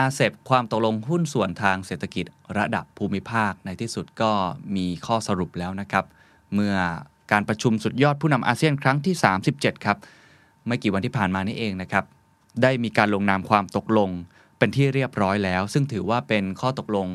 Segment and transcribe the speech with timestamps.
[0.00, 2.24] อาเซบความตกลงหุ้นส่วนทางเศรษฐกิจ
[2.58, 4.32] ระดับภูมิภาคในที่สุดก็
[4.76, 6.04] มีข้อสรุปแล้วนะครับ
[6.54, 6.74] เมื่อ
[7.32, 9.14] การประชุมสุดยอดผู้นำอาเซียนครั้งที่
[9.50, 9.96] 37 ครับ
[10.66, 12.04] ไม่กี่วันที่ผ่านมานี่เองนะครับ
[12.62, 14.10] ได้มีการลงนามความตกลง
[14.58, 17.08] เป็นที่เรียบร้อยแล้ว ซึ่งถือว่าเป็นข้อตกลง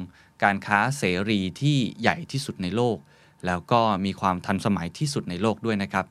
[0.44, 2.98] การค้าเสรีที่ใหญ่ที่สุดในโลก
[3.46, 6.06] แล้วก็มีความทันสมัยที่สุดในโลกด้วยนะครับ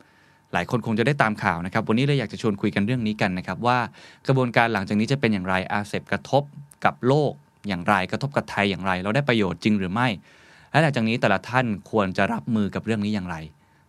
[0.52, 3.78] หลายคนคงจะได้ตามข่าวนะครับ วันนี้เลยอยากจะชวนคุยกันเรื่องนี้กันนะครับ ว่า
[4.26, 6.42] กระบวนการหลังจากนี้จะเป็นอย่างไรอาเซบกระทบ
[6.84, 7.32] กับโลก
[7.68, 10.08] อย่างไรกระทบกับไทยอย่างไร เราได้ประโยชน์จริงหรือไม่
[10.70, 13.36] และหลังจากนี้แต่ละท่านควรจะรับมือกับเรื่องนี้อย่างไร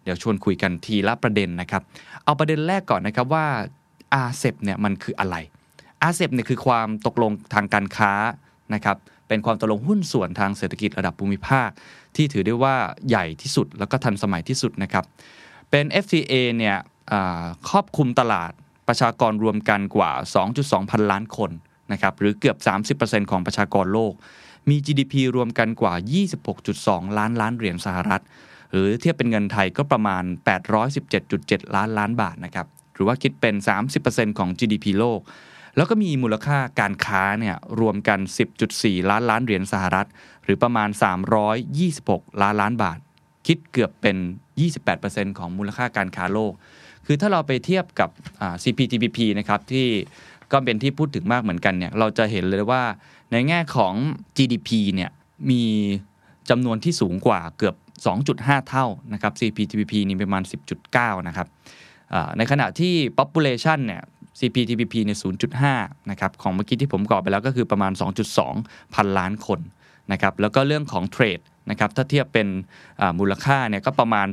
[0.04, 1.82] เดี๋ยวชวนคุยกันทีละประเด็นนะครับ
[2.24, 3.46] เอาประเด็นแรกก่อนนะครับว่า
[4.13, 5.35] อาเซบเนี่ยมันคืออะไร
[6.02, 8.12] อาเซบเนี่ยคือความตกลงทางการค้า
[8.74, 11.70] นะครับเป็นความตกลงหุ้นส่วนทางเศรษฐกิจระดับภูมิภาค
[12.15, 12.76] ที่ถือได้ว่า
[13.09, 15.05] ใหญ่ที่สุดแล้วก็ทันสมัยที่สุดนะครับ
[15.70, 16.77] เป็น FTA เนี่ย
[17.70, 18.52] ครอบคลุมตลาด
[18.87, 20.12] ประชากรรวมกันกว่า
[20.52, 21.52] 2.2 พันล้านคน
[21.91, 22.58] นะครับหรือเกือบ
[23.00, 24.14] 30%ของประชากรโลก
[24.70, 25.94] มี GDP รวมกันกว่า
[26.55, 28.24] 26.2 ล้านล้านเหรียญสหรัฐ
[28.72, 30.24] หรือเทียบเป็นเงินไทยก็ประมาณ
[31.00, 33.55] 817.7 ล้านล้านบาทนะครับหรือว่าคิดเป็น
[33.98, 35.20] 30%ของ GDP โลก
[35.76, 38.20] แล้วก็มีมูลค่าการค้าเนี่ยรวมกัน
[38.66, 40.08] 10.4 ล้านล้านเหรียญสหรัฐ
[40.44, 40.90] หรือประมาณ
[41.66, 42.99] 326 ล้านล้านบาท
[43.48, 44.18] คิดเกือบเป็น
[44.77, 46.54] 28%ของมูลค่าการค้าโลก
[47.05, 48.10] คือถ้าเราไปเทียบกับ
[48.64, 49.88] CPTPP นะครับที่
[50.51, 52.84] ก็เป็นที่พูดถึงมากเหมือนกันเนี่ยเราจะเห็นเลยว่า
[53.32, 53.93] ในแง่ของ
[54.38, 55.12] GDP เนี่ย
[55.49, 55.63] มี
[56.49, 57.76] จำนวนที่สูงกว่าเกือบ
[58.21, 60.43] 2.5 เท่านะครับ CPTPP นี่ประมาณ
[60.85, 61.48] 10.9 นะครับ
[62.37, 64.02] ในขณะที่ population เนี่ย
[64.40, 65.18] CPTPP เนี่ย
[65.63, 67.91] 0.5 นะครับ ของเมื่อกี้ที่ผมกรอบไปแล้วก็คือประมาณ
[68.44, 69.59] 2.2 พันล้านคน
[70.12, 71.40] นะครับ แล้วก็เรื่องของ trade
[71.70, 72.47] นะครับ ถ้าเทียบเป็น
[73.20, 74.28] มูลค่าเนี่ยก็ประมาณ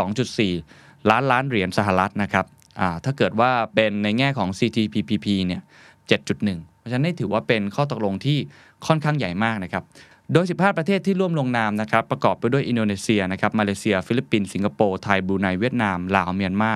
[0.00, 2.46] 10-12.4 ล้านล้านเหรียญสหรัฐนะครับ
[3.04, 5.62] ถ้าเกิดว่าเป็นในแง่ของ CPTPP เนี่ย
[6.18, 8.38] 7.1 เพราะฉะนั้นนี่ถือว่าเป็นข้อตกลงที่
[8.86, 9.84] ค่อนข้างใหญ่มากนะครับ
[10.32, 16.72] โดย 15 ประเทศที่ร่วมลงนามนะครับ ประกอบไปด้วยอินโดนีเซียนะครับมาเลเซีย ฟิลิปปินส์สิงคโปร์ไทยบรูไนเวียดนามลาวเมียนมา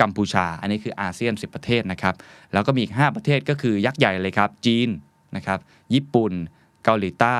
[0.00, 2.14] กัมพูชา อันนี้คืออาเซียน 10 ประเทศนะครับ
[2.52, 4.88] แล้วก็มีอีก 5 ประเทศก็คือยักษ์ใหญ่เลยครับ จีน
[5.36, 5.58] นะครับ
[5.94, 6.32] ญี่ปุ่น
[6.84, 7.38] เกาหลีใต้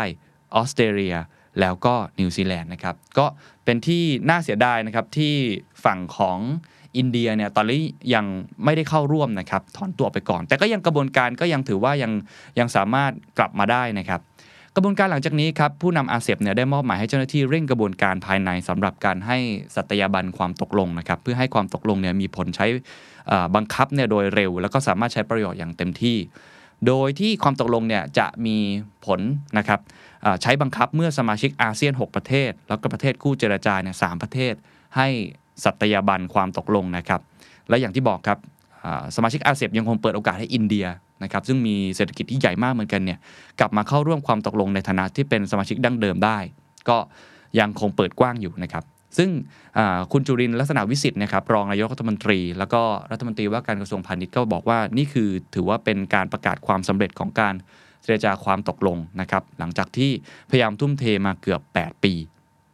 [0.54, 1.16] ออสเตรเลีย
[1.60, 3.26] แล้วก็นิวซีแลนด์นะครับ ก็
[3.64, 5.34] เป็นที่น่าเสียดายนะครับที่
[5.84, 6.38] ฝั่งของ
[6.96, 7.80] อินเดียเนี่ยตอนนี้
[8.14, 8.24] ยัง
[8.64, 12.12] ไม่ได้เข้าร่วมนะครับถอนตัวไปก่อน แต่ก็ยังกระบวนการก็ยังถือว่ายัง
[12.58, 14.20] ยังสามารถกลับมาได้นะครับ
[14.74, 19.38] กระบวนการหลังจากนี้ครับผู้นำอาเซียนเนี่ยได้มอบหมายให้เจ้าหน้าที่เร่งกระบวนการภายในสำหรับการให้
[19.74, 22.66] สัตยาบันความตกลงนะครับเพื่อให้ความตกลงเนี่ยมีผลใช้
[23.54, 26.16] บังคับเนี่ยโดยเร็ว แล้วก็สามารถใช้ประโยชน์อย่างเต็มที่
[26.86, 28.56] โดยที่ความตกลงเนี่ยจะมี
[29.06, 29.20] ผล
[29.58, 29.80] นะครับ
[30.42, 34.54] ใช้บังคับเมื่อสมาชิกอาเซียน 6 ประเทศ แล้วก็ประเทศคู่เจรจาเนี่ยสประเทศ
[34.96, 35.08] ให้
[35.64, 37.20] สัตยาบันความตกลงนะครับ
[37.68, 38.38] และอย่างที่บอกครับ
[39.16, 40.86] สมาชิกอาเซียนยังคงเปิดโอกาสให้อินเดีย
[41.22, 43.18] นะครับซึ่งมีเศรษฐกิจที่ใหญ่มากเหมือนกันเนี่ย
[43.60, 46.38] กลับมาเข้าร่วมความตกลงในฐานะที่เป็นสมาชิกดั้งเดิมได้
[46.88, 46.96] ก็
[47.58, 48.84] ยังคงเปิดกว้างอยู่นะครับ
[49.18, 49.30] ซึ่ง
[50.12, 57.54] คุณจุรินลักษณะวิสิทธิ์นะครับรองนายกรัฐมนตรี แล้วก็รัฐมนตรีว่าการกระทรวงพาณิชย์ก็บอกว่านี่คือถือว่าเป็นการประกาศความสำเร็จของการ
[58.02, 60.10] เจรจาความตกลงนะครับหลังจากที่
[60.50, 62.12] พยายามทุ่มเทมาเกือบ 8 ปี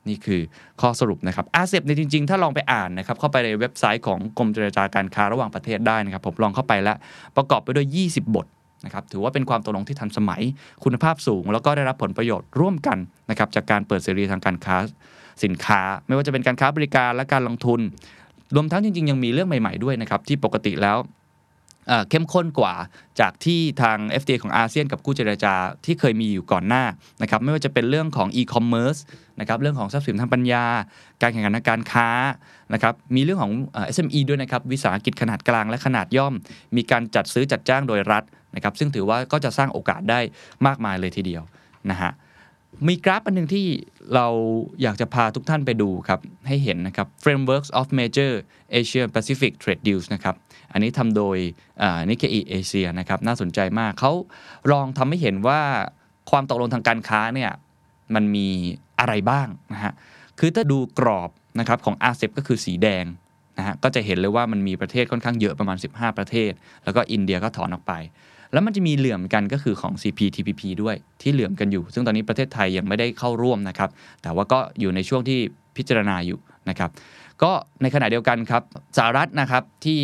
[0.08, 0.40] นี่คือ
[0.80, 6.96] ข้อสรุปนะครับอาเซบในจริง ๆ ถ้าลองไปอ่านนะครับเข้าไปในเว็บไซต์ของกรมเจรจาการค้าระหว่างประเทศได้นะครับ ผมลองเข้าไปแล้ว
[7.36, 8.46] ประกอบไปด้วย 20 บท
[8.84, 10.42] นะครับถือว่าเป็นความตกลงที่ทันสมัย
[10.84, 12.98] คุณภาพสูง แล้วก็ได้รับผลประโยชน์ร่วมกัน
[13.30, 14.76] นะครับจากการเปิดเสรีทางการค้า
[15.44, 17.80] สินค้า ไม่ว่าจะเป็นการค้าบริการและการลงทุน
[18.54, 20.96] รวมทั้งจริง ๆ ยังมีเรื่องใหม่ ๆด้วยนะครับที่ปกติแล้ว
[22.10, 22.74] เข้มข้นกว่า
[23.20, 26.84] จากที่ทาง FTA ของอาเซียนกับคู่เจรจาที่เคยมีอยู่ก่อนหน้า
[27.22, 29.00] นะครับไม่ว่าจะเป็นเรื่องของ e-commerce
[29.40, 30.64] นะครับเรื่องของทรัพย์สินทางปัญญา
[31.22, 32.08] การแข่งขันทางการค้า
[32.72, 33.52] นะครับมีเรื่องของ
[33.94, 36.34] SME ด้วยนะครับวิสาหกิจขนาดกลางและขนาดย่อม
[36.76, 38.22] มีการจัดซื้อจัดจ้างโดยรัฐ
[38.54, 40.20] นะครับซึ่งถือว่าก็จะสร้างโอกาสได้
[40.66, 41.42] มากมายเลยทีเดียว
[41.90, 42.12] นะฮะ
[42.88, 43.66] มีกราฟอันหนึ่งที่
[44.14, 44.26] เรา
[44.82, 48.32] อยากจะพาทุกท่านไปดูครับ ให้เห็นนะครับ frameworks of major
[48.78, 50.34] Asia Pacific trade deals นะครับ
[50.72, 51.36] อันนี้ทำโดย
[52.08, 54.12] นิเคอีเอเชียนะครับ น่าสนใจมาก เขา
[54.72, 55.60] ลองทำให้เห็นว่า
[56.30, 57.50] ความตกลงทางการค้าเนี่ย
[58.14, 58.48] มันมี
[59.00, 59.92] อะไรบ้างนะฮะ
[60.38, 61.30] คือถ้าดูกรอบ
[61.60, 63.04] นะครับของอาเซบก็คือสีแดง
[63.58, 66.52] นะฮะ ก็จะเห็นเลยว่ามันมีประเทศค่อนข้างเยอะประมาณ 15 ประเทศ
[66.84, 67.92] แล้วก็อินเดียก็ถอนออกไป
[68.52, 73.90] แล้วมันจะมีเหลื่อมกันก็คือของ CPTPP ด้วยที่เหลื่อมกันอยู่ ซึ่งตอนนี้ประเทศไทยยังไม่ได้เข้าร่วมนะครับ
[74.22, 75.38] แต่ว่าก็อยู่ในช่วงที่
[75.76, 76.38] พิจารณาอยู่
[76.68, 76.90] นะครับ
[77.42, 77.50] ก็
[77.82, 78.62] ในขณะเดียวกันครับ
[78.96, 80.00] สหรัฐนะครับที่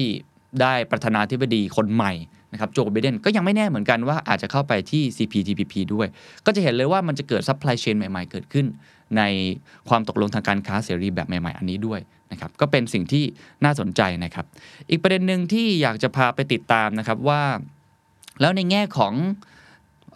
[0.60, 2.12] ได้ประธานาธิบดีคนใหม่
[2.52, 6.06] นะครับโจไบเดนก็ยังไม่แน่เหมือนกันว่าอาจจะเข้าไปที่ CPTPP ด้วย
[6.46, 8.66] ก็จะเห็นเลยว่ามันจะเกิด supply chain ใหม่ ๆ เกิดขึ้น
[9.16, 9.22] ใน
[9.88, 12.00] ความตกลงทางการค้าเสรีแบบใหม่ ๆ อันนี้ด้วย
[12.32, 13.24] นะครับก็เป็นสิ่งที่
[13.64, 14.46] น่าสนใจนะครับ
[14.90, 17.42] อีกประเด็นหนึ่งที่อยากจะพาไปติดตามนะครับว่า
[18.40, 19.12] แล้วในแง่ของ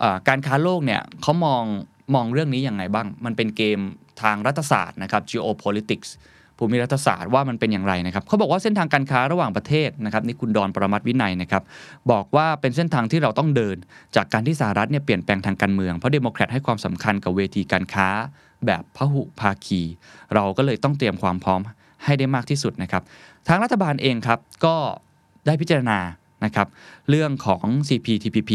[0.02, 1.64] อการค้าโลกเนี่ยเขามอง
[2.14, 3.78] มองเรื่องนี้ยังไงบ้าง มันเป็นเกม
[4.22, 6.10] ทางรัฐศาสตร์นะครับ geopolitics
[6.58, 11.62] ภูมิรัฐศาสตร์ว่ามันเป็นอย่างไรนะครับเขาบอกว่าเส้นทางการค้าระหว่างประเทศนะครับนี่คุณดอนประมัติวินัยนะครับ
[12.12, 13.76] บอกว่าเป็นเส้นทางที่เราต้องเดิน
[14.16, 18.08] จากการที่สหรัฐเนี่ยเปลี่ยนแปลงทางการเมืองเพราะเดโมแครตให้ความสำคัญกับเวทีการค้า
[18.66, 19.80] แบบพหุภาคี
[20.34, 21.60] เราก็เลยต้องเตรียมความพร้อม
[22.04, 23.02] ให้ได้มากที่สุดนะครับ
[23.48, 24.74] ทางรัฐบาลเองครับก็
[25.46, 25.98] ได้พิจารณา
[26.44, 26.68] นะครับ
[27.10, 28.52] เรื่องของ CPTPP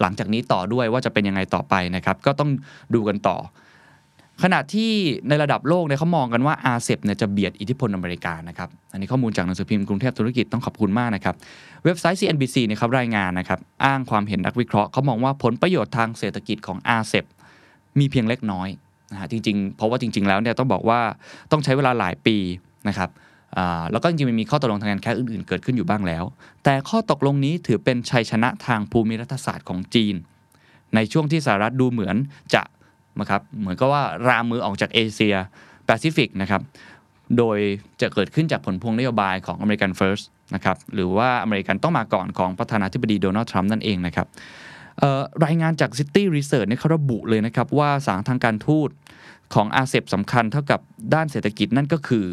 [0.00, 2.50] หลังจากนี้ต่อด้วยว่าจะเป็นยังไงต่อไปนะครับ ก็ต้อง
[2.94, 3.38] ดูกันต่อ
[4.42, 4.92] ขณะที่
[5.28, 11.34] ในระดับโลกเนี่ยเขามองกันว่าอาเซเนี่ยจะเบียดอิทธิพลอเมริกานะครับ อันนี้ข้อมูลจากหนังสือพิมพ์กรุงเทพธุรกิจต้องขอบคุณมากนะครับ
[11.84, 17.14] เว็บไซต์ CNBC เนี่ยครับรายงานนะครับ อ้างความเห็นนักวิเคราะห์เขามองว่าผลประโยชน์ทางเศรษฐกิจของอาเซ
[17.98, 18.68] มีเพียงเล็กน้อย
[19.12, 21.00] นะฮะจริงๆ เพราะว่าจริง ๆ แล้วเนี่ยต้องบอกว่า
[21.50, 22.36] ต้องใช้เวลาหลายปี
[22.88, 23.10] นะครับ
[23.92, 26.24] แล้วก็จริงๆมันมีข้อตกลงทางการค้าอื่นๆ เกิดขึ้นอยู่บ้างแล้ว
[26.64, 30.14] แต่ข้อตกลงนี้ถือเป็นชัยชนะทางภูมิรัฐศาสตร์ของจีน
[30.94, 32.16] ในช่วงที่สหรัฐดูเหมือน
[32.54, 32.62] จะ
[33.20, 35.36] นะครับเหมือนกับว่ารามมือออกจากเอเชีย
[35.86, 36.62] แปซิฟิกนะครับ
[37.38, 37.58] โดย
[38.00, 40.20] จะเกิดขึ้นจากผลพวงนโยบายของ American First
[40.54, 44.26] นะครับหรือว่าอเมริกันต้องมาก่อนของประธานาธิบดีโดนัลด์ทรัมป์นั่นเองนะครับ
[45.44, 48.90] รายงานจาก Citi Research เนี่ยเขาระบุเลยนะครับว่าสารทางการทูต
[49.54, 50.80] ของ RCEP สำคัญเท่ากับ
[51.14, 52.26] ด้านเศรษฐกิจนั่นก็คือ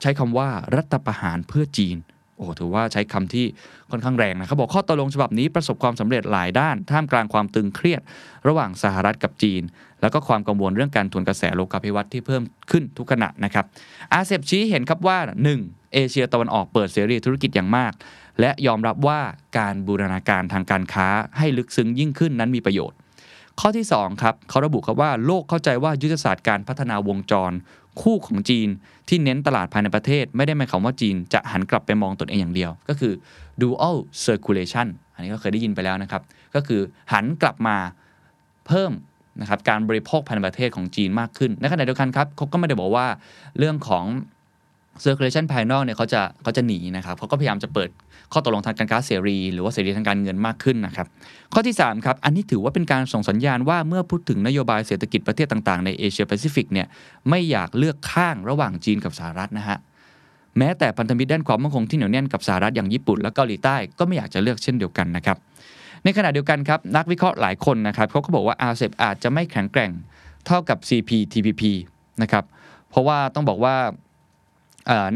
[0.00, 1.96] ใช้คำว่ารัฐประหารเพื่อจีน
[2.36, 3.46] โอ้ถือว่าใช้คำที่
[3.90, 8.00] ค่อนข้างแรงนะเขาบอกข้อตกลงฉบับนี้ประสบความสำเร็จหลายด้าน ท่ามกลางความตึงเครียด
[8.48, 9.62] ระหว่างสหรัฐกับจีน
[10.00, 13.64] แล้วก็ความกังวลเรื่องการทวนกระแสโลกาภิวัตน์ที่เพิ่มขึ้นทุกขณะนะครับ
[14.12, 15.18] อาเซบชี้เห็นครับว่า
[15.56, 15.92] 1.
[15.94, 17.92] เอเชียตะวันออกเปิดเสรีธุรกิจอย่างมาก
[18.40, 19.20] และยอมรับว่า
[19.58, 21.08] การบูรณาการทางการค้า
[21.38, 22.96] ให้ลึกซึ้งยิ่งขึ้นนั้นมีประโยชน์
[23.60, 27.52] ข้อที่ 2 ครับเขาระบุครับว่าโลกเข้าใจว่ายุทธศาสตร์การพัฒนาวงจร
[28.02, 28.68] คู่ของจีน
[29.08, 33.12] ที่เน้นตลาดภายในประเทศ ไม่ได้หมายความว่าจีนจะหันกลับไปมองตนเองอย่างเดียว ก็คือ
[33.62, 36.22] dual circulation อันนี้ก็เคยได้ยินไปแล้วนะครับ
[36.54, 36.80] ก็คือ
[37.12, 37.76] หันกลับมา
[38.66, 38.92] เพิ่ม
[39.40, 43.06] นะครับการบริโภคภายในประเทศของจีนมากขึ้นในขณะเดียวกันครับเขาก็ไม่ได้บอกว่า
[43.58, 44.04] เรื่องของ
[45.04, 47.90] circulation ภายนอกเนี่ยเขาจะเขาจะหนีนะครับเขาก็พยายามจะเปิด
[48.32, 51.06] ข้อตกลงทางการค้าเสรี หรือว่าเสรีทางการเงินมากขึ้นนะครับ
[51.52, 56.86] ข้อที่3ครับอันนี้ถือว่าเป็นการส่งสัญญาณว่าเมื่อพูดถึงนโยบายเศรษฐกิจประเทศต่างๆในเอเชียแปซิฟิกเนี่ย
[57.28, 59.78] ไม่อยากเลือกข้างระหว่างจีนกับสหรัฐนะฮะ
[60.58, 65.36] แม้แต่พันธมิตรด้านความมั่นคงที่เหนียวแน่นกับสหรัฐอย่างญี่ปุ่นและเกาหลีใต้ก็ไม่อยากจะเลือกเช่นเดียวกันนะครับ
[66.04, 69.90] ในขณะเดียวกันครับนักวิเคราะห์หลายคนนะครับเขาก็บอกว่าอาเซบอาจจะไม่แข็งแกร่ง
[70.46, 71.62] เท่ากับ CPTPP
[72.22, 72.44] นะครับ
[72.90, 73.74] เพราะว่าต้องบอกว่า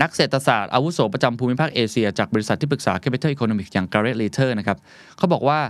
[0.02, 4.78] นักเศรษฐศาสตร์อาวุโสประจำภูมิภาคเอเชีย จากบริษัทที่ปรึกษา Capital Economics อย่าง Garrett Leiter นะครับ
[5.16, 5.61] เขาบอกว่า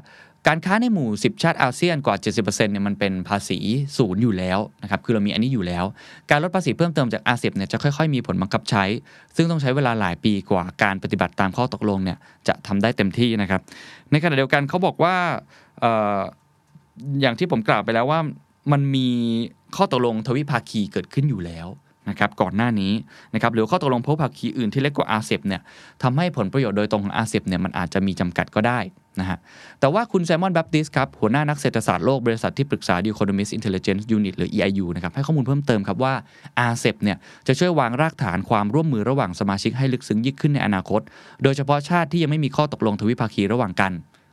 [0.48, 3.58] การค้าในหมู่ 10 ชาติอาเซียนกว่า 70%เนี่ยมันเป็นภาษี
[3.96, 5.84] ศูนย์อยู่แล้วนะครับ คือเรามีอันนี้อยู่แล้ว
[6.30, 8.84] การลดภาษีเพิ่มเติมจากอาเซียนเนี่ยจะค่อยๆ มีผลบังคับใช้
[9.36, 12.18] ซึ่งต้องใช้เวลาหลายปีกว่าการปฏิบัติตามข้อตกลงเนี่ย
[12.48, 13.60] จะทำได้เต็มที่นะครับ
[14.10, 15.14] ในขณะเดียวกันเขาบอกว่า
[15.84, 15.86] อ
[17.20, 18.20] อย่างที่ผมกล่าวไปแล้วว่า
[18.72, 19.08] มันมี
[19.76, 21.66] ข้อตกลงทวิภาคีเกิดขึ้นอยู่แล้ว
[22.08, 22.92] นะครับก่อนหน้านี้
[23.34, 25.60] นะครับหรือข้อตกลงพวกภาคีอื่นที่เล็กกว่าอาเซบเนี่ย
[26.02, 28.80] ทำให้ผลประโยชน์โดยตรงของอาเซบเนี่ยมันอาจจะมีจำกัดก็ได้
[29.20, 29.38] นะฮะ
[29.80, 36.14] แต่ว่าคุณแซมมอนแบปติสครับ หัวหน้านักเศรษฐศาสตร์โลกบริษัทที่ปรึกษา The Economist Intelligence Unit หรือ EIU นะครับให้ข้อมูลเพิ่มเติมครับว่า
[36.58, 41.00] อาเซบเนี่ยจะช่วยวางรากฐานความร่วมมือระหว่างสมาชิกให้ลึกซึ้งยิ่งขึ้นในอนาคต
[41.42, 43.92] โดยเฉพาะชาติที่ยังไม่มีข้อตกลงทวิภาคีระหว่างกัน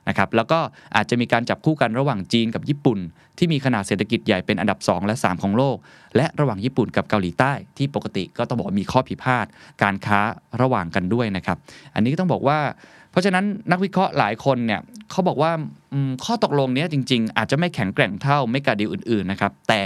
[0.09, 0.59] นะครับแล้วก็
[0.95, 2.99] อาจจะมีการจับคู่กันระหว่างจีนกับญี่ปุ่น
[3.37, 5.77] ที่มีขนาดเศรษฐกิจใหญ่เป็นอันดับ 2 และ 3 ของโลก
[6.15, 9.45] และระหว่างญี่ปุ่นกับเกาหลีใต้ ที่ปกติก็ต้องบอกมีข้อพิพาท
[9.83, 10.19] การค้า
[10.61, 11.57] ระหว่างกันด้วยนะครับ
[11.93, 12.59] อันนี้ก็ต้องบอกว่า
[13.11, 14.81] เพราะฉะนั้นนักวิเคราะห์หลายคนเนี่ย
[15.11, 15.51] เขาบอกว่า
[16.25, 19.83] ข้อตกลงนี้จริง ๆ อาจจะไม่แข็งแกร่งเท่าไม่กาดีลอื่นๆนะครับแต่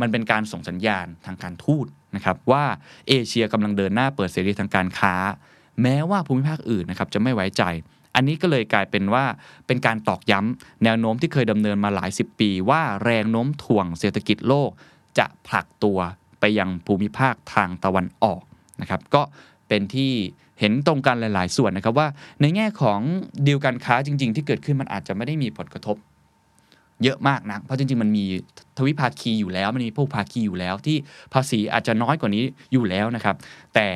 [0.00, 2.64] มันเป็นการส่งสัญญาณทางการทูตนะครับว่า
[3.08, 5.14] เอเชียกำลังเดินหน้าเปิดเสรีทางการค้า
[5.82, 7.62] แม้ว่าภูมิภาคอื่นนะครับจะไม่ไว้ใจ
[8.14, 9.24] อันนี้ก็เลยกลายเป็นว่า
[9.66, 14.70] เป็นการตอกย้ำแนวโน้มที่เคยดำเนินมาหลายสิบปี ว่าแรงโน้มถ่วงเศรษฐกิจโลก
[15.18, 15.98] จะผลักตัว
[16.40, 18.42] ไปยังภูมิภาคทางตะวันออก
[18.80, 19.22] นะครับก็
[19.68, 20.12] เป็นที่
[20.60, 22.08] เห็นตรงกันหลาย ๆ ส่วนนะครับว่า
[22.40, 23.00] ในแง่ของ
[23.46, 25.96] ดีลการค้าจริง ๆ ที่เกิดขึ้นมันอาจจะไม่ได้มีผลกระทบ
[27.02, 28.24] เยอะมากนะเพราะจริง ๆ มันมี
[28.78, 30.96] ทวิภาคีอยู่แล้ว มันมีพวกภาคีอยู่แล้วที่
[31.34, 32.42] ภาษีอาจจะน้อยกว่านี้
[32.72, 33.36] อยู่แล้วนะครับ
[33.74, 33.88] แต่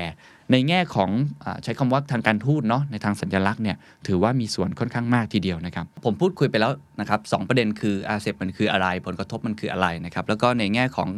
[0.52, 1.10] ในแง่ของ
[1.44, 3.76] อใช้คำว่าทางการทูตเนาะในทางสัญลักษณ์เนี่ย
[4.06, 11.08] ถือว่ามีส่วนค่อนข้างมากทีเดียวนะครับ ผมพูดคุยไปแล้วนะครับสประเด็นคืออาเซบมันคืออะไร ผลกระทบมันคืออะไรนะครับ แล้วก็ในแง่ของ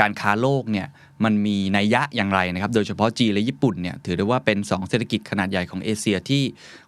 [0.00, 0.88] การค้าโลกเนี่ย
[1.24, 6.42] มันมีนัยยะอย่างไรนะครับ โดยเฉพาะจีนและญี่ปุ่นเนี่ยถือได้ว่าเป็น 2 เศรษฐกิจขนาดใหญ่ของเอเชียที่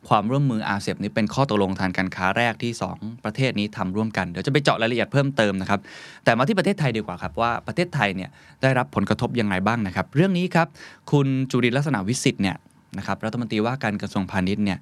[0.09, 5.81] ความร่วมมืออาเซียนนี้เป็นข้อตกลงทางการค้าแรกที่ 2 ประเทศนี้ทำร่วมกัน เดี๋ยวจะไปเจาะรายละเอียดเพิ่มเติมนะครับ
[6.25, 8.31] แต่มาที่ประเทศไทยดีกว่าครับว่าประเทศไทยเนี่ย
[8.63, 10.69] ได้รับผลกระทบยังไงบ้างนะครับ เรื่องนี้ครับ
[11.13, 12.57] คุณจุริลักษณะวิสิทธิ์เนี่ย
[12.99, 14.79] นะครับรัฐมนตรีว่าการกระทรวงพาณิชย์เนี่ย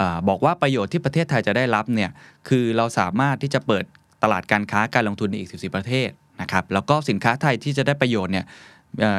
[0.00, 2.10] อบอกว่าประโยชน์ที่ประเทศไทยจะได้รับเนี่ย
[2.48, 3.84] คือเราสามารถที่จะเปิด
[4.22, 8.44] ตลาดการค้าการลงทุนในอีก 14 ประเทศ นะครับแล้วก็สินค้าไทยที่จะได้ประโยชน์เนี่ย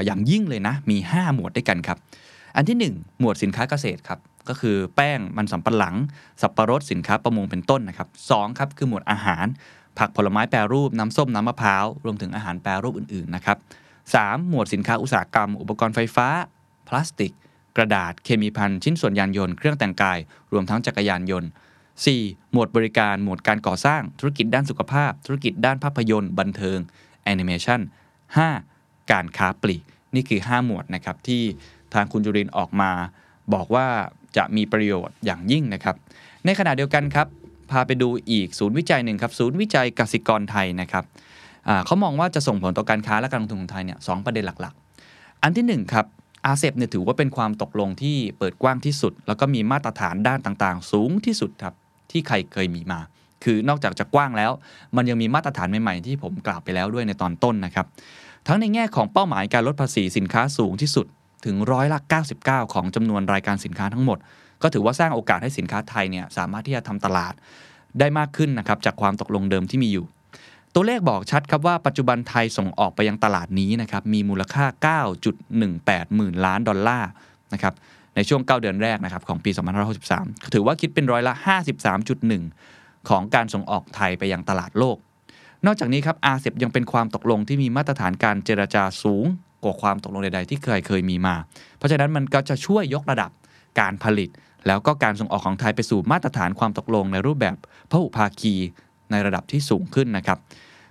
[0.05, 1.97] อย่างยิ่งเลยนะมี 5 หมวดด้วยกันครับ
[2.55, 5.95] อันที่ 1 หมวดสินค้าเกษตรครับก็คือแป้งมันสำปะหลัง
[6.41, 9.45] สับปะรดสินค้าประมงเป็นต้นนะครับสครับคือหมวดอาหาร
[9.97, 13.57] ผักผลไม้แปรรูปน้ำส้มน้ำมะพร้าวรวมถึงอาหารแปรรูปอื่นๆนะครับ
[14.13, 14.15] ส
[14.49, 16.27] หมวดสินค้าอุตสาหกรรม อุปกรณ์ไฟฟ้า
[16.87, 17.33] พลาสติก
[17.77, 20.17] กระดาษเคมีภัณฑ์ชิ้นส่วนยานยนต์เครื่องแต่งกาย
[20.51, 21.49] รวมทั้งจักรยานยนต์
[21.99, 22.51] 4.
[22.51, 26.79] หมวดบริการ หมวดการก่อสร้าง ธุรกิจด้านสุขภาพ ธุรกิจด้านภาพยนตร์ บันเทิง
[27.23, 27.79] แอนิเมชัน
[28.45, 29.11] 5.
[29.11, 29.83] การค้าปลีก
[30.15, 31.41] นี่คือ 5 หมวดนะครับที่
[31.93, 32.91] ทางคุณจุรินออกมา
[33.53, 33.87] บอกว่า
[34.37, 35.95] จะมีประโยชน์อย่างยิ่งนะครับ
[36.45, 37.27] ในขณะเดียวกันครับ
[37.71, 41.03] พาไปดูอีกศูนย์วิจัยหนึ่งครับ ศูนย์วิจัยกสิกรไทยนะครับ
[41.85, 46.05] เขามองว่าจะส่งผลต่อการค้าและการลงทุนของไทยเนี่ยสประเด็นหลักๆ อันที่1ครับ
[46.45, 51.73] อาเซบเนี่ยถือว่าเป็นความตกลงที่เปิดกว้างที่สุด แล้วก็มีมาตรฐานด้านต่างๆ สูงที่สุดครับ
[52.11, 52.99] ที่ใครเคยมีมา
[53.43, 54.51] คือนอกจากจะกว้างแล้ว
[54.95, 57.85] มันยังมีมาตรฐานใหม่ๆ ที่ผมกล่าวไปแล้วด้วยในตอนต้นนะครับ
[58.47, 61.05] ทั้งในแง่ของเป้าหมายการลดภาษีสินค้าสูงที่สุด
[61.45, 61.99] ถึงร้อยละ
[62.37, 64.17] 99 ของจำนวนรายการสินค้าทั้งหมด
[64.61, 67.33] ก็ถือว่าสร้างโอกาสให้สินค้าไทยเนี่ยสามารถที่จะทำตลาด
[67.99, 70.05] ได้มากขึ้นนะครับจากความตกลงเดิมที่มีอยู่
[70.73, 74.65] ตัวเลขบอกชัดครับว่าปัจจุบันไทยส่งออกไปยังตลาดนี้นะครับมีมูลค่า
[75.25, 77.09] 9.18 หมื่นล้านดอลลาร์
[77.53, 77.73] นะครับ
[78.15, 79.51] ในช่วง 9 เดือนแรกนะครับของปี
[80.01, 81.33] 2563 ถือว่าคิดเป็นร้อยละ
[81.89, 82.78] 53.1
[83.09, 84.97] ของการส่งออกไทยไปยังตลาดโลก
[85.65, 89.25] นอกจากนี้ครับอาเซบยังเป็นความตกลงที่มีมาตรฐานการเจรจาสูง
[89.63, 91.35] กว่าความตกลงใดๆที่เคยเคยมีมา
[91.77, 93.31] เพราะฉะนั้นมันก็จะช่วยยกระดับ
[93.79, 94.29] การผลิต
[94.67, 97.55] แล้วก็การส่งออกของไทยไปสู่มาตรฐานความตกลงในรูปแบบ
[97.91, 98.55] พหุภาคี
[99.11, 100.37] ในระดับที่สูงขึ้นนะครับ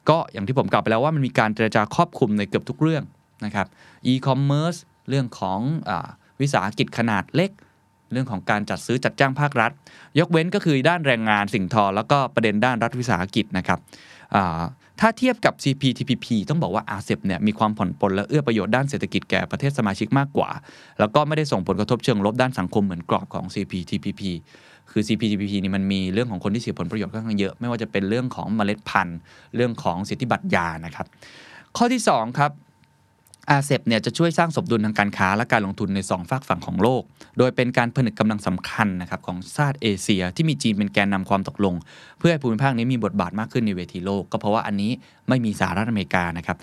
[0.08, 3.04] ก็อย่างที่ผมกล่าวไปแล้วว่ามันมีการเจรจาครอบคลุมในเกือบทุกเรื่อง
[3.44, 3.66] นะครับ
[4.06, 4.74] อีคอมเมิร์ซ
[5.08, 5.90] เรื่องของอ
[6.40, 7.50] วิสาหกิจขนาดเล็ก
[8.12, 9.70] เรื่องของการจัดซื้อจัดจ้างภาครัฐ
[10.18, 13.78] ยกเว้นก็คือด้านแรงงานสิ่งทอ แล้วก็ประเด็นด้านรัฐวิสาหกิจนะครับ
[15.00, 20.50] ถ้าเทียบกับ CPTPP ต้องบอกว่าอาเซบเนี่ยมีความผ่อนปลนและเอื้อประโยชน์ด้านเศรษฐกิจแก่ประเทศสมาชิกมากกว่า
[20.98, 24.22] แล้วก็ไม่ได้ส่งผลกระทบเชิงลบด้านสังคมเหมือนกรอบของ CPTPP
[24.90, 29.18] คือ CPTPP นี่มันมีเรื่องของคนที่เสียผลประโยชน์ค่อนข้างเยอะ ไม่ว่าจะเป็นเรื่องของเมล็ดพันธุ์
[29.56, 31.06] เรื่องของสิทธิบัตรยานะครับ
[31.76, 32.50] ข้อที่2ครับ
[33.50, 37.02] อาเซบเนี่ยจะช่วยสร้างสมดุลทางการค้าและการลงทุนใน 2 ฝากฝั่งของโลก
[37.38, 41.74] โดยเป็นการผนึกกำลังสำคัญนะครับของชาติเอเชีย ที่มีจีนเป็นแกนนำความตกลง
[42.18, 44.92] เพื่อให้ภูมิภาคนี้มีบทบาทมากขึ้นในเวทีโลก ก็เพราะว่าอันนี้
[45.28, 46.56] ไม่มีสหรัฐอเมริกานะครับ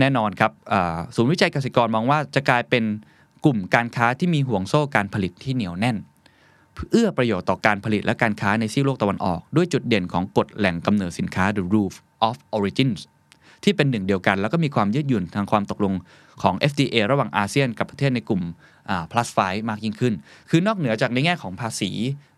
[0.00, 0.50] แน่นอนครับ
[1.14, 2.84] ศูนย์วิจัยเกษตรกรมองว่าจะกลายเป็น
[3.44, 5.96] กลุ่มการค้าที่มีห่วงโซ่การผลิตที่เหนียวแน่น
[6.90, 11.94] เอื้อประโยชน์ต่อการผลิตและการค้าในซีกโลกตะวันออก ด้วยจุดเด่นของกฎแหล่งกำเนิดสินค้า the roof
[12.28, 13.00] of origins
[13.64, 15.94] ที่เป็นหนึ่งเดียวกัน แล้วก็มีความยืดหยุ่นทางความตกลง
[16.42, 18.42] ของ FTA ระหว่างอาเซียนกับประเทศในกลุ่ม
[19.12, 20.14] plus 5มากยิ่งขึ้น
[20.50, 21.90] คือนอกเหนือจากในแง่ของภาษี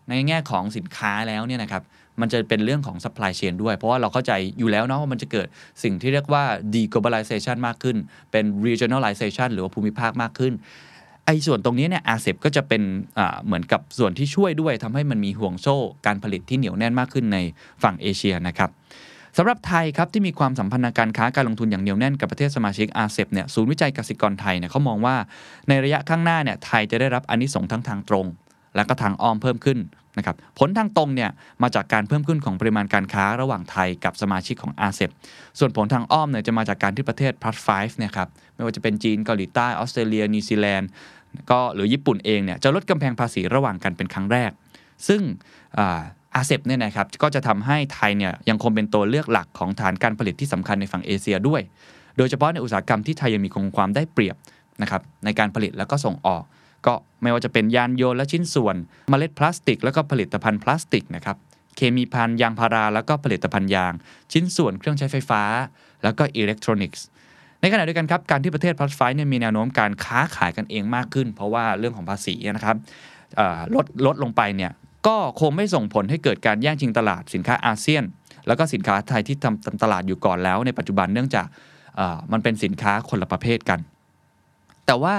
[0.09, 1.83] ในแง่ของสินค้าแล้วเนี่ยนะครับ
[2.21, 5.47] มันจะเป็นเรื่องของ supply chain ด้วย เพราะว่าเราเข้าใจอยู่แล้วเนาะว่ามันจะเกิด
[5.83, 7.97] สิ่งที่เรียกว่า deglobalization มากขึ้น
[8.31, 10.53] เป็น regionalization หรือว่าภูมิภาคมากขึ้น
[11.25, 12.81] ไอ้ส่วนตรงนี้เนี่ยอาเซบก็จะเป็น
[13.45, 17.37] เหมือนกับส่วนที่ช่วยด้วยทำให้มันมีห่วงโซ่การผลิตที่เหนียวแน่นมากขึ้นใน
[17.83, 18.69] ฝั่งเอเชียนะครับ
[19.37, 25.15] สำหรับไทยครับที่มีความสัมพันธ์การค้าการลงทุนอย่างเหนียวแน่นกับประเทศสมาชิก RCEP เนี่ยศูนย์วิจัยกสิกรไทยเนี่ยเขามองว่า
[25.67, 28.25] ในระยะข้างหน้าเนี่ยไทยจะได้รับอานิสงส์ทั้งทางตรง
[28.75, 29.79] และก็ทางอ้อมเพิ่มขึ้น
[30.17, 31.29] นะครับผลทางตรงเนี่ย
[31.63, 35.09] มาจากการเพิ่มขึ้นของปริมาณการค้าระหว่างไทยกับสมาชิกของ RCEP
[35.59, 40.89] ส่วนผลทางอ้อมเนี่ยจะมาจากการที่ประเทศ plus 5เนี่ยครับไม่ว่าจะเป็นจีนเกาหลีใต้ออสเตรเลีย นิวซีแลนด์
[41.51, 44.51] ก็หรือญี่ปุ่นเองเนี่ยจะลดกำแพงภาษีระหว่างกันเป็นครั้งแรก
[45.07, 45.21] ซึ่ง
[46.35, 51.61] อาเซบเนี่ยนะครับก็จะทำให้ไทยเนี่ยยังคงเป็นตัวเลือกหลักของฐานการผลิตที่สำคัญในฝั่งเอเชียด้วย
[52.17, 54.35] โดยเฉพาะในอุตสาหกรรมที่ไทยยังมีคงความได้เปรียบ
[54.81, 56.43] นะครับในการผลิตแล้วก็ส่งออก
[56.85, 58.75] ก็ไม่ว่าจะเป็นยานยนต์และชิ้นส่วน
[59.11, 61.37] มเมล็ดพลาสติก แล้วก็ผลิตภัณฑ์พลาสติกนะครับ
[61.75, 63.93] เคมีภัณฑ์ยางพารา แล้วก็ผลิตภัณฑ์ยาง
[64.31, 65.41] ชิ้นส่วนเครื่องใช้ไฟฟ้า
[66.03, 67.05] แล้วก็อิเล็กทรอนิกส์
[67.61, 72.77] ในขณะเดียวกันครับการที่ประเทศพลัสไฟเนี่ยมีแนวโน้มการค้าขายกันเองมากขึ้น เพราะว่าเรื่องของภาษีนะครับ
[73.75, 74.71] ลดลดลงไปเนี่ย
[75.07, 78.03] ก็คงไม่ส่งผลให้เกิดการแย่งชิงตลาดสินค้าอาเซียน
[78.47, 81.47] แล้วก็สินค้าไทยที่ทำตลาดอยู่ก่อนแล้ว ในปัจจุบันเนื่องจาก
[82.31, 83.79] มันเป็นสินค้าคนละประเภทกัน
[84.85, 85.15] แต่ว่า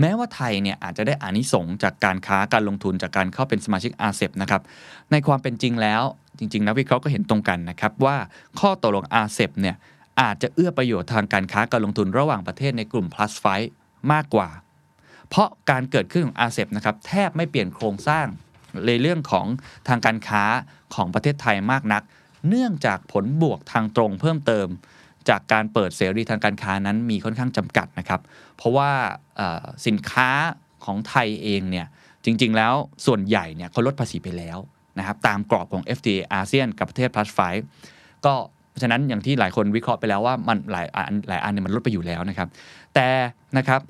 [0.00, 4.62] แม้ว่าไทยเนี่ยอาจจะได้อานิสงจากการค้าการลงทุนจากการเข้าเป็นสมาชิกอาเซียนนะครับ
[5.10, 6.02] ในความเป็นจริงแล้ว
[6.38, 8.16] จริงๆนักวิเคราะห์ก็เห็นตรงกันนะครับว่า
[8.60, 9.76] ข้อตกลงอาเซียนเนี่ย
[10.20, 13.32] อาจจะเอื้อประโยชน์ทางการค้าการลงทุนระหว่างประเทศในกลุ่ม plus
[13.72, 14.48] 5มากกว่า
[15.28, 18.26] เพราะการเกิดขึ้นของอาเซียนนะครับแทบไม่เปลี่ยนโครงสร้าง
[18.86, 19.46] ในเรื่องของ
[19.88, 20.44] ทางการค้า
[20.94, 22.02] ของประเทศไทยมากนัก
[22.48, 24.68] เนื่องจากผลบวกทางตรงเพิ่มเติม
[25.28, 28.20] จากการเปิดเสรีทางการค้านั้นมีค่อนข้างจำกัดนะครับ
[28.56, 28.90] เพราะว่า
[29.86, 30.30] สินค้า
[30.84, 31.86] ของไทยเองเนี่ย
[32.24, 32.74] จริง ๆ แล้ว
[33.06, 34.58] ส่วนใหญ่เนี่ยเขาลดภาษีไปแล้ว
[34.98, 37.28] นะครับตามกรอบของ FTA อาเซียนกับประเทศ plus
[37.76, 38.34] 5ก็
[38.70, 42.48] เพราะฉะนั้นอย่างที่หลายคนวิเคราะห์ไปแล้วว่ามันหลายอันหลายอันเนี่ยมันลดไปอยู่แล้วนะครับ
[42.94, 43.08] แต่
[43.58, 43.80] นะครับ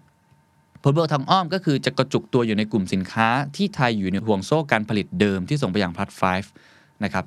[0.82, 6.08] ผลบวกทางอ้อมก็คือจะกระจุกตัวอยู่ในกลุ่มสินค้าที่ไทยอยู่ในห่วงโซ่การผลิตเดิมที่ส่งไปยังพลัด
[6.56, 7.24] 5นะครับ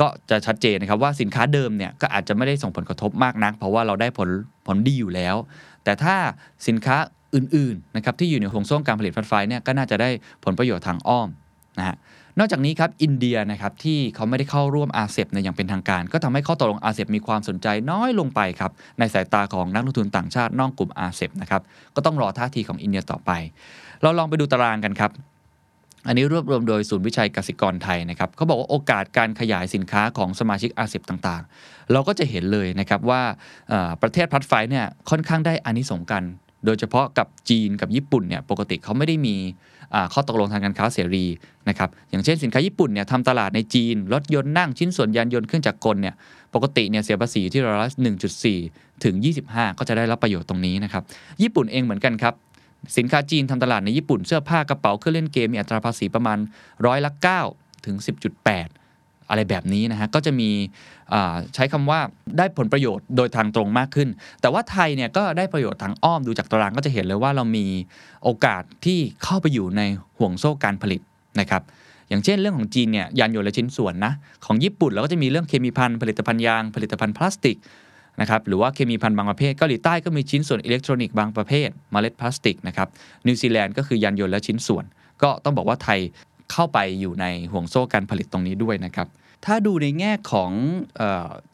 [0.00, 4.28] ก็จะชัดเจนนะครับว่าสินค้าเดิมเนี่ยก็อาจจะไม่ได้ส่งผลกระทบมากนัก เพราะว่าเราได้ผล
[4.66, 5.36] ผลดีอยู่แล้ว
[5.84, 6.16] แต่ถ้า
[6.68, 6.96] สินค้า
[7.34, 10.10] อื่นๆนะครับที่อยู่ในห่วงโซ่การผลิตฟัดไฟเนี่ยก็น่าจะได้
[10.44, 11.28] ผลประโยชน์ทางอ้อม
[11.78, 11.96] นะฮะ
[12.38, 21.62] นอกจากนี้ครับอินเดียนะครับที่เขาไม่ได้เข้าร่วมอาเซียนในอย่างเป็นทางการ ก็ทำให้ข้อตกลงอาเซียนมีความสนใจน้อยลงไปครับในสายตาของนักลงทุนต่างชาตินอกกลุ่มอาเซียนนะครับ
[21.96, 23.30] ก็ต้องรอท่าทีของอินเดียต่อไป
[24.02, 25.10] เราลองไปดูตารางกันครับ
[26.06, 33.22] อันนี้รวบรวมโดยศูนย์วิจัยกสิกรไทยนะครับเขาบอกว่าโอกาสการขยายสินค้าของสมาชิกอาเซียนต่างๆ เราก็จะเห็นเลยนะครับว่า
[34.02, 36.22] ประเทศพัดไฟเนี่ยค่อนข้างได้อานิสงกัน
[36.68, 39.36] โดยเฉพาะกับจีนกับญี่ปุ่นเนี่ยปกติเขาไม่ได้มี
[40.12, 41.26] ข้อตกลงทางการค้าเสรี
[41.68, 46.14] นะครับอย่างเช่นสินค้าญี่ปุ่นเนี่ยทำตลาดในจีน รถยนต์นั่งชิ้นส่วนยานยนต์เครื่องจักรกลเนี่ย
[46.54, 47.88] ปกติเนี่ยเสียภาษีที่ร้อยละ
[48.46, 49.14] 1.4 ถึง
[49.48, 51.02] 25 ก็จะได้รับประโยชน์ตรงนี้นะครับ
[51.42, 52.34] ญี่ปุ่นเองเหมือนกันครับ
[52.96, 56.38] สินค้าจีนทำตลาดในญี่ปุ่นเสื้อผ้ากระเป๋าเครื่องเล่นเกมมีอัตราภาษีประมาณ
[56.86, 57.10] ร้อยละ
[57.48, 58.87] 9ถึง 10.8
[59.30, 60.50] อะไรแบบนี้นะฮะก็จะมี
[61.54, 62.00] ใช้คำว่า
[62.38, 64.08] ได้ผลประโยชน์โดยทางตรงมากขึ้น
[64.40, 67.66] แต่ว่าไทยเนี่ยก็ได้ประโยชน์ทางอ้อมดูจากตารางก็จะเห็นเลยว่าเรามี
[68.24, 69.82] โอกาสที่เข้าไปอยู่ใน
[70.18, 71.00] ห่วงโซ่การผลิต
[71.40, 71.62] นะครับ
[72.08, 74.12] อย่างเช่นเรื่องของจีนเนี่ยยานยนต์และชิ้นส่วนนะ
[74.44, 77.56] ของญี่ปุ่นเราก็จะมีเรื่องเคมีภัณฑ์ผลิตภัณฑ์ยางผลิตภัณฑ์พลาสติก
[78.20, 82.88] นะครับหรือว่าเคมีภัณฑ์บางประเภทเกาหลีใต้ก็มีชิ้นส่วนอิเล็กทรอนิกส์บางประเภทมเมล็ดพลาสติกนะครับ
[83.26, 84.84] นิวซีแลนด์ก็คือยานยนต์และชิ้นส่วน
[85.22, 86.00] ก็ต้องบอกว่าไทย
[86.52, 89.08] เข้าไปอยู่ในห่วงโซ่การผลิตตรงนี้ด้วยนะครับ
[89.46, 90.50] ถ้าดูในแง่ของ
[91.00, 91.02] อ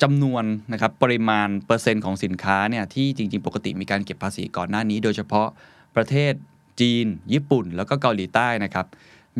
[0.02, 5.48] จำนวนนะครับปริมาณเปอร์เซ็นต์ของสินค้าเนี่ยที่จริง ๆ ปกติมีการเก็บภาษีก่อนหน้านี้ โดยเฉพาะ
[5.96, 6.32] ประเทศ
[6.80, 8.86] จีน ญี่ปุ่น แล้วก็เกาหลีใต้นะครับ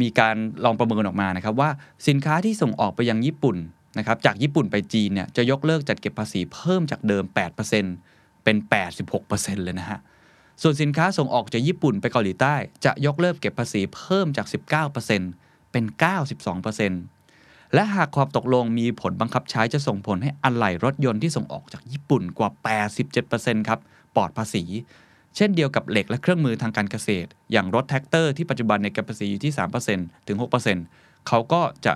[0.01, 1.71] มีการลองประเมินออกมานะครับว่า
[2.09, 3.57] สินค้าที่ส่งออกไปยังญี่ปุ่น
[3.99, 7.25] นะครับจากญี่ปุ่นไปจีนเนี่ยจะยกเลิกจัดเก็บภาษีเพิ่มจากเดิม
[7.85, 8.57] 8%เป็น
[9.11, 10.01] 86%เลยนะฮะ
[10.63, 14.47] ส่วนสินค้าส่งออกจากญี่ปุ่นไปเกาหลีใต้ จะยกเลิกเก็บภาษีเพิ่มจาก
[15.11, 15.85] 19%เป็น
[16.99, 22.51] 92%และหากความตกลงมีผลบังคับใช้จะส่งผลให้อะไหล่รถยนต์ที่ส่งออกจากญี่ปุ่นกว่า
[23.09, 23.81] 87%ครับ
[24.17, 24.65] ปลอดภาษี
[25.37, 29.53] เช่นเดียวกับเหล็กและเครื่องมือทางการเกษตร อย่างรถแทรกเตอร์ที่ปัจจุบันในเก็บภาษีอยู่ที่
[29.91, 30.37] 3%ถึง
[30.83, 31.95] 6%เขาก็จะ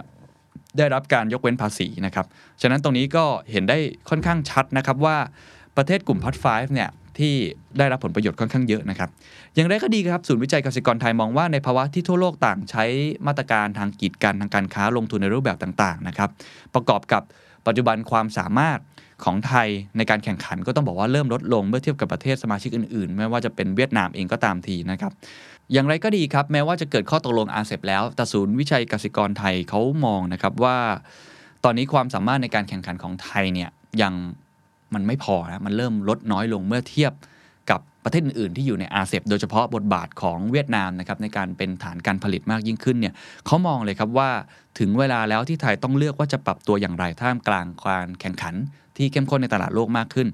[0.79, 2.27] ได้รับการยกเว้นภาษีนะครับ
[2.61, 5.17] ฉะนั้นตรงนี้ก็เห็นได้ค่อนข้างชัดนะครับว่า
[5.77, 6.45] ประเทศกลุ่ม Plus Five
[6.75, 7.35] เนี่ย ที่
[7.79, 9.09] ได้รับผลประโยชน์ค่อนข้างเยอะนะครับ
[9.55, 12.85] อย่างไรก็ดีครับศูนย์วิจัยเกษตรกรไทยมองว่าในภาวะที่ทั่วโลกต่างใช้
[13.27, 16.31] มาตรการทางกีดกันทางการค้าลงทุนในรูปแบบต่างๆนะครับ
[16.75, 17.23] ประกอบกับ
[17.67, 18.79] ปัจจุบันความสามารถ
[19.25, 25.13] ของไทยในการแข่งขันก็ต้องบอกว่าเริ่มลดลงเมื่อเทียบกับประเทศสมาชิกอื่นๆ ไม่ว่าจะเป็นเวียดนามเองก็ตามทีนะครับ
[25.73, 30.77] อย่างไรก็ดีครับ แม้ว่าจะเกิดข้อตกลงอาเซบแล้วแต่ศูนย์วิจัยกสิกรไทยเขามองนะครับว่า
[31.65, 33.71] ตอนนี้ความสามารถในการแข่งขันของไทยเนี่ย
[34.03, 34.15] ยัง
[34.95, 37.13] มันไม่พอนะมันเริ่มลดน้อยลงเมื่อเทียบ
[37.71, 43.15] กับประเทศอื่นๆที่อยู่ในอาเซบโดยเฉพาะบทบาทของเวียดนามนะครับในการเป็นฐานการผลิตมากยิ่งขึ้นเนี่ย
[43.47, 44.31] เขามองเลยครับว่า
[44.79, 48.55] ถึงเวลาแล้วที่ไทยต้องเลือกว่าจะปรับตัวอย่างไรท่ามกลางการแข่งขัน
[48.97, 50.29] ที่เข้มข้นในตลาดโลกมากขึ้น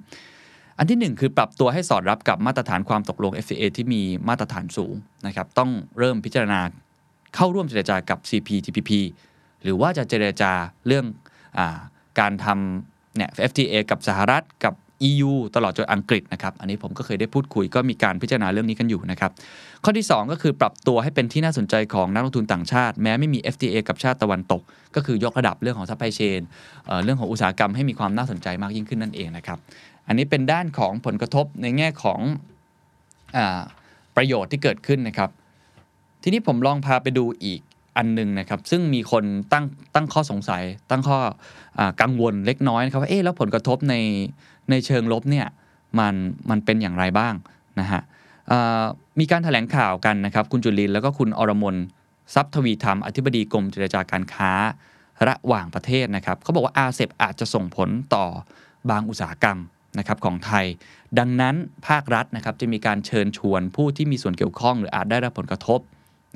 [0.79, 4.95] อันที่ 1 คือปรับตัวให้สอดรับกับมาตรฐานความตกลง FTA ที่มีมาตรฐานสูง
[5.27, 6.61] นะครับต้องเริ่มพิจารณา
[7.35, 8.90] เข้าร่วมเจรจากับ CPTPP
[9.62, 10.53] หรือว่าจะเจรจา
[10.87, 11.07] เรื่อง
[11.59, 11.61] อ
[12.21, 14.74] การทำ เนี่ย FTA กับสหรัฐกับ
[15.11, 19.31] EU ตลอดจนอังกฤษนะครับ อันนี้ผมก็เคยได้พูดคุยก็มีการพิจารณาเรื่องนี้กันอยู่นะครับ
[19.85, 24.62] ข้อที่ 2 ก็คือปรับตัวให้เป็นที่น่าสนใจของนักลงทุนต่างชาติ แม้ไม่มี FTA กับชาติตะวันตก
[24.94, 26.40] ก็คือยกระดับเรื่องของ supply chain
[27.05, 29.59] เรื่องของอุตสาหกรรมให้มีความน่าสนใจมากยิ่งขึ้นนั่นเองนะครับ
[30.07, 32.20] อันนี้เป็นด้านของผลกระทบในแง่ของ
[33.37, 33.38] อ
[34.16, 35.31] ประโยชน์ที่เกิดขึ้นนะครับ
[36.22, 37.61] ทีนี้ผมลองพาไปดูอีก
[37.97, 41.19] อันหนึ่งนะครับ ซึ่งมีคนตั้งตั้งข้อสงสัย ตั้งข้อ
[41.79, 43.95] อกังวลเล็กน้อยนะครับว่าเอ๊ะแล้วผลกระทบใน
[44.71, 45.47] ในเชิงลบเนี่ย
[45.99, 46.15] มัน
[46.51, 47.35] มันเป็นอย่างไรบ้าง
[47.81, 48.01] นะฮะ
[49.21, 51.77] มีการถแถลงข่าวกันนะครับ คุณจุลินแล้วก็คุณอรมน
[52.35, 54.53] ทรัพย์ทวีธรรมอธิบดีกรมเจรจาการค้า
[55.27, 58.27] ระหว่างประเทศนะครับเขาบอกว่าอาเซบอาจจะส่งผลต่อ
[58.91, 59.59] บางอุตสาหกรรม
[59.99, 60.67] นะครับของไทย
[61.19, 61.55] ดังนั้น
[61.89, 65.81] ภาครัฐนะครับจะมีการเชิญชวนผู้ที่มีส่วนเกี่ยวข้อง หรืออาจได้รับผลกระทบ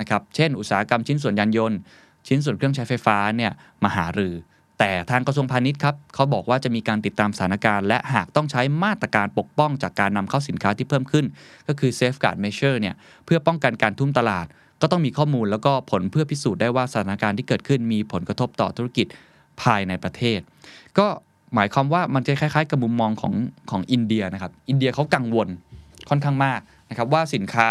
[0.00, 1.78] นะครับ เช่น อุตสาหกรรมชิ้นส่วนยานยนต์
[2.28, 3.52] ชิ้นส่วนเครื่องใช้ไฟฟ้าเนี่ย
[3.84, 4.34] มาหารือ
[4.78, 11.26] แต่ทางกระทรวงพาณิชย์ครับเขาบอกว่าจะมีการติดตามสถานการณ์ และหากต้องใช้มาตรการปกป้องจากการนำเข้าสินค้าที่เพิ่มขึ้น
[11.68, 14.46] ก็คือ safeguard measure เนี่ยเพื่อป้องกันการทุ่มตลาด
[14.80, 19.06] ก็ต้องมีข้อมูลแล้วก็ผลเพื่อพิสูจน์ได้ว่าสถานการณ์ที่เกิดขึ้นมีผลกระทบต่อธุรกิจ
[19.62, 20.40] ภายในประเทศ
[20.98, 21.06] ก็
[21.54, 23.34] หมายความว่ามันจะคล้ายๆ กับมุมมองของ
[23.70, 25.48] ของอินเดียนะครับอินเดียเขากังวล
[26.08, 27.68] ค่อนข้างมากนะครับว่าสินค้า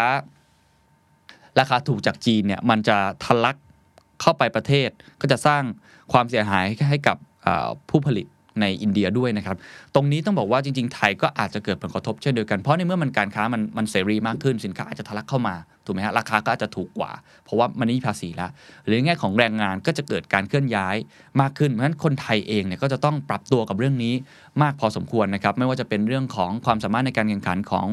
[1.58, 3.56] ราคาถูกจากจีนเนี่ยมันจะทะลัก
[4.20, 4.90] เข้าไปประเทศ
[5.20, 5.62] ก็จะสร้าง
[6.12, 7.16] ความเสียหายให้กับ
[7.90, 8.26] ผู้ผลิต
[8.60, 9.56] ในอินเดียด้วยนะครับ
[9.94, 15.54] ตรงนี้ต้องบอกว่าจริง ๆ ไทยก็อาจจะเกิดผลกระทบเช่นเดียวกัน เพราะในเมื่อมันการค้ามันมันเสรีมากขึ้นสินค้าอาจจะทะลักเข้ามา
[15.88, 17.12] ถูกไหมฮะราคาก็อาจจะถูกกว่า
[17.44, 18.50] เพราะว่ามันมีภาษีแล้ว
[18.86, 20.96] หรือแง่ของแรงงานก็จะเกิดการเคลื่อนย้าย
[21.40, 24.14] มากขึ้นเพราะฉะนั้นคนไทยเองเนี่ยก็จะต้องปรับตัวกับเรื่องนี้
[24.62, 27.86] มากพอสมควรนะครับไม่ว่าจะเป็นเรื่องของความสามารถในการแข่งขันของ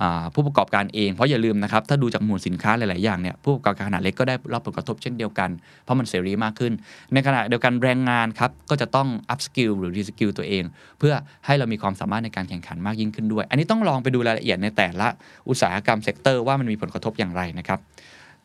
[0.00, 0.02] อ
[0.34, 5.50] ผู้ประกอบการเอง เพราะอย่าลืมนะครับถ้าดูจากหมวดสินค้าหลาย ๆ อย่างเนี่ยผู้ประกอบการขนาดเล็กก็ได้รับผลกระทบเช่นเดียวกัน
[5.84, 6.72] เพราะมันเสรีมากขึ้น
[7.12, 10.64] ในขณะเดียวกันแรงงานครับก็จะต้อง upskill หรือ reskill ตัวเอง
[10.98, 11.14] เพื่อ
[11.46, 15.08] ให้เรามีความสามารถในการแข่งขันมากยิ่งขึ้นด้วย อันนี้ต้องลองไปดูรายละเอียดในแต่ละ
[15.48, 17.78] อุตสาหกรรม sector ว่ามันมีผลกระทบอย่างไรนะครับ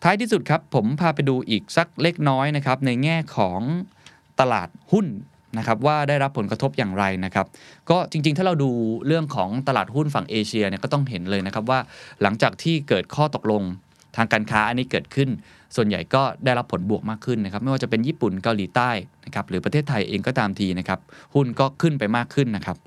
[0.04, 3.62] ท้ายที่สุดครับผมพาไปดูอีกสักเล็กน้อยนะครับในแง่ของ
[4.40, 5.08] ตลาดหุ้น
[5.58, 7.46] นะครับว่าได้รับผลกระทบอย่างไรนะครับ
[7.90, 8.72] ก็จริงๆ ถ้าเราดู
[9.08, 11.80] เรื่องของตลาดหุ้นฝั่งเอเชียเนี่ยก็ต้องเห็นเลยนะครับว่า
[12.22, 13.64] หลังจากที่เกิดข้อตกลง
[14.16, 15.30] ทางการค้าอันนี้เกิดขึ้น
[15.76, 18.92] ส่วนใหญ่ก็ได้รับผลบวกมากขึ้นนะครับ ไม่ว่าจะเป็นญี่ปุ่นเกาหลีใต้
[19.26, 21.00] นะครับหรือประเทศไทยเองก็ตามทีนะครับ
[21.36, 22.78] หุ้นก็ขึ้นไปมากขึ้นนะครับ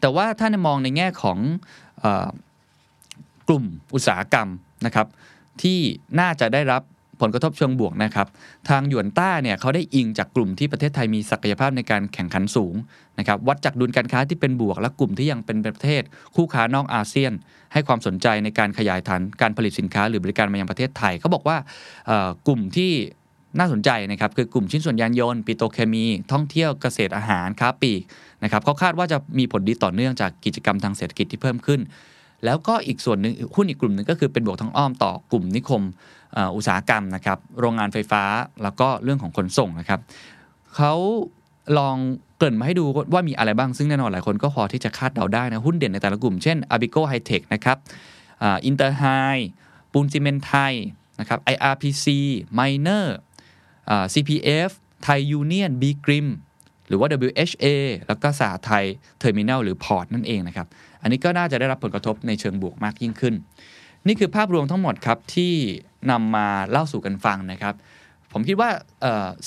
[0.00, 1.38] แต่ว่าถ้ามองในแง่ของ
[3.48, 4.48] กลุ่มอุตสาหกรรม
[4.86, 5.06] นะครับ
[5.62, 5.78] ที่
[6.20, 6.82] น่าจะได้รับ
[7.20, 8.28] ผลกระทบเชิงบวกนะครับ
[8.68, 12.74] ทางหยวนต้าเนี่ยเขาได้อิงจากกลุ่มที่ประเทศไทยมีศักยภาพในการแข่งขันสูง
[13.18, 16.02] นะครับ วัดจากดุลการค้าที่เป็นบวก และกลุ่มที่ยังเป็นประเทศ
[16.36, 17.32] คู่ค้านอกอาเซียน
[17.72, 21.56] ให้ความสนใจในการขยายฐานการผลิตสินค้าหรือบริการมายังประเทศไทยเขาบอกว่า
[22.46, 22.92] กลุ่มที่
[23.58, 28.00] น่าสนใจนะครับคือกลุ่มชิ้นส่วนยานยนต์ปิโตเคมี ท่องเที่ยวเกษตรอาหารค้าปลีก
[28.42, 31.80] นะครับเขาคาดว่าจะมีผลดีต่อเนื่องจากกิจกรรมทางเศรษฐกิจที่เพิ่มขึ้น
[32.44, 35.82] แล้วก็อีกส่วนหนึ่งหุ้นอีกกลุ่มหนึ่งก็คือเป็นบวกทางอ้อมต่อกลุ่มนิคม
[36.56, 38.22] อุตสาหกรรมนะครับโรงงานไฟฟ้า
[38.62, 40.00] แล้วก็เรื่องของขนส่งนะครับ
[40.76, 40.94] เขา
[41.78, 41.96] ลอง
[42.36, 47.78] เกริ่นมาให้ดูว่ามีอะไรบ้างซึ่งแน่นอนหลายคนก็พอที่จะคาดเดาได้นะ หุ้นเด่นในแต่ละกลุ่ม เช่น Aapico Hitech นะครับ
[48.42, 49.04] อินเตอร์ไฮด์
[49.92, 50.74] ปูนซิเมนต์ไทย
[51.20, 52.06] นะครับ IRPC
[52.58, 53.06] Minor
[54.14, 54.70] CPF
[55.02, 56.26] ไทยยูเนียน B.Grimm
[56.90, 57.66] หรือว่า WHA
[58.08, 58.84] แล้วก็สหไทย
[59.18, 60.66] เทอร์มินอลหรือ PORT นั่นเองนะครับ
[61.02, 63.34] อันนี้ก็น่าจะได้รับผลกระทบในเชิงบวกมากยิ่งขึ้น
[64.06, 65.52] นี่คือภาพรวมทั้งหมดครับที่
[66.10, 67.74] นำมาเล่าสู่กันฟังนะครับ
[68.32, 68.70] ผมคิดว่า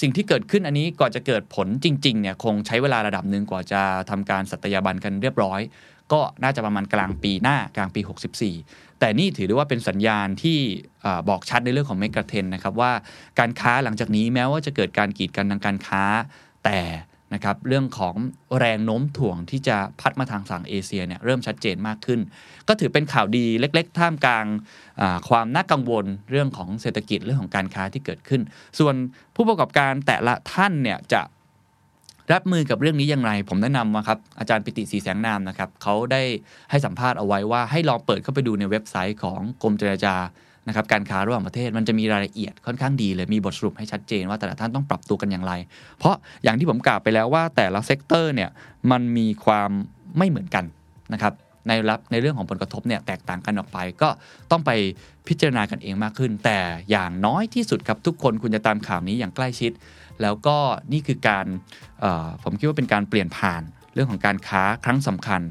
[0.01, 5.61] สิ่งที่เกิดขึ้นอันนี้ก่อนจะเกิดผลจริงๆเนี่ยคงใช้เวลาระดับหนึ่งกว่าจะทำการสัตยาบันกันเรียบร้อย
[6.11, 8.01] ก็น่าจะประมาณกลางปีหน้ากลางปี
[8.49, 10.59] 64 แต่นี่ถือได้ว่าเป็นสัญญาณที่
[11.29, 12.91] บอกชัดในเรื่องของ megatrend นะครับว่า
[13.39, 16.03] การค้าหลังจากนี้แม้ว่าจะเกิดการกีดกันทางการค้า
[16.63, 16.79] แต่
[17.33, 18.15] นะครับเรื่องของ
[18.59, 22.19] แรงโน้มถ่วงที่จะพัดมาทางฝั่งเอเชียเนี่ยเริ่มชัดเจนมากขึ้น
[22.67, 24.45] ก็ถือเป็นข่าวดีเล็ก ๆ ท่ามกลาง
[25.29, 28.41] ความน่ากังวลเรื่องของเศรษฐกิจเรื่องของการค้าที่เกิดขึ้น
[28.79, 28.95] ส่วน
[29.35, 31.21] ผู้ประกอบการแต่ละท่านเนี่ยจะ
[32.33, 36.21] รับมือกับเรื่องนี้อย่างไร ผมแนะนำมาครับอาจารย์ปิติศรีแสงนามนะครับเขาได้
[36.69, 40.15] ให้สัมภาษณ์เอาไว้ว่าให้ลองเปิดเข้าไปดูในเว็บไซต์ของกรมเจรจา
[40.67, 45.53] นะครับการค้าระหว่างประเทศมันจะมีรายละเอียดค่อนข้างดีเลยมีบทสรุปให้ชัดเจนว่าแต่ละท่านต้องปรับตัวกันอย่างไร
[45.97, 48.49] เพราะอย่างที่ผมกล่าวไปแล้วว่าแต่ละเซกเตอร์เนี่ย
[48.91, 49.69] มันมีความ
[50.17, 50.65] ไม่เหมือนกัน
[51.13, 51.33] นะครับ
[51.67, 54.09] ในรับในเรื่องของผลกระทบเนี่ยแตกต่างกันออกไปก็
[54.51, 54.71] ต้องไป
[55.27, 56.59] พิจารณากันเองมากขึ้น แต่
[56.91, 59.71] อย่างน้อยที่สุดครับทุกคนคุณจะตามข่าวนี้อย่างใกล้ชิด
[60.21, 60.57] แล้วก็
[60.93, 61.45] นี่คือการ
[62.43, 63.61] ผมคิดว่าเป็นการเปลี่ยนผ่าน
[63.93, 65.41] เรื่องของการค้าครั้งสำคัญ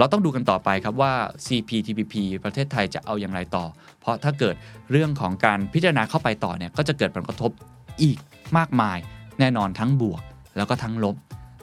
[0.00, 1.12] เราต้องดูกันต่อไปครับว่า
[1.46, 3.64] CPTPP ประเทศไทยจะเอาอย่างไรต่อ
[4.00, 4.54] เพราะถ้าเกิด
[4.90, 7.50] เรื่องของการพิจารณาเข้าไปต่อเนี่ยก็จะเกิดผลกระทบ
[8.02, 8.18] อีก
[8.58, 8.98] มากมาย
[9.40, 10.22] แน่นอนทั้งบวก
[10.56, 11.16] แล้วก็ทั้งลบ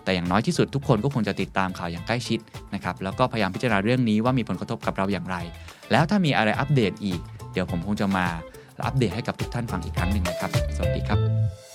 [0.03, 2.39] แต่อย่างน้อยที่สุดทุกคนก็คงจะติดตามข่าวอย่างใกล้ชิด
[2.73, 5.37] นะครับแล้วก็พยายามพิจารณาเรื่องนี้ว่ามีผลกระทบกับเราอย่างไร
[5.91, 7.19] แล้วถ้ามีอะไรอัปเดตอีก
[7.53, 8.25] เดี๋ยวผมคงจะมา
[8.85, 11.66] อัปเดตให้กับทุกท่านฟังอีกครั้งหนึ่งนะครับ สวัสดีครับ